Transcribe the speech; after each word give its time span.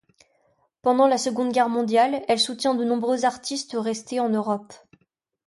Pendant 0.81 1.05
la 1.07 1.19
Seconde 1.19 1.51
Guerre 1.51 1.69
mondiale, 1.69 2.23
elle 2.27 2.39
soutient 2.39 2.73
de 2.73 2.83
nombreux 2.83 3.23
artistes 3.23 3.75
restés 3.79 4.19
en 4.19 4.29
Europe. 4.29 4.73